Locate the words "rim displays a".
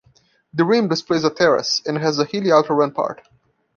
0.65-1.29